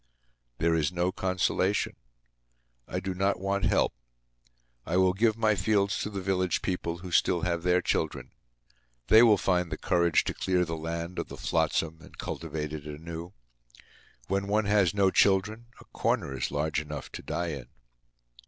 There 0.57 0.73
is 0.73 0.91
no 0.91 1.11
consolation. 1.11 1.95
I 2.87 2.99
do 2.99 3.13
not 3.13 3.39
want 3.39 3.65
help. 3.65 3.93
I 4.83 4.97
will 4.97 5.13
give 5.13 5.37
my 5.37 5.53
fields 5.53 5.99
to 6.01 6.09
the 6.09 6.21
village 6.23 6.63
people 6.63 6.97
who 7.05 7.11
still 7.11 7.41
have 7.43 7.61
their 7.61 7.83
children. 7.83 8.31
They 9.09 9.21
will 9.21 9.37
find 9.37 9.71
the 9.71 9.77
courage 9.77 10.23
to 10.23 10.33
clear 10.33 10.65
the 10.65 10.75
land 10.75 11.19
of 11.19 11.27
the 11.27 11.37
flotsam 11.37 11.99
and 12.01 12.17
cultivate 12.17 12.73
it 12.73 12.87
anew. 12.87 13.33
When 14.27 14.47
one 14.47 14.65
has 14.65 14.91
no 14.95 15.11
children, 15.11 15.67
a 15.79 15.85
corner 15.85 16.33
is 16.35 16.49
large 16.49 16.81
enough 16.81 17.11
to 17.11 17.21
die 17.21 17.49
in. 17.49 17.67